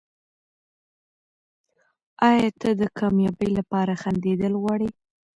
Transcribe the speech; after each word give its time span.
ایا 2.29 2.49
ته 2.59 2.69
د 2.79 2.81
کامیابۍ 2.99 3.49
لپاره 3.57 3.93
خندېدل 4.01 4.53
غواړې؟ 4.61 4.89